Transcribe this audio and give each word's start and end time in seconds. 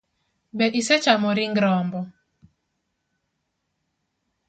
Be 0.57 0.65
isechamo 0.79 1.29
ring 1.37 1.53
rombo? 1.63 1.99